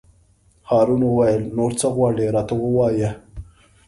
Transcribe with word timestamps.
هارون 0.69 1.01
وویل: 1.05 1.43
نور 1.57 1.71
څه 1.79 1.87
غواړې 1.95 2.25
راته 2.35 2.53
ووایه. 2.63 3.11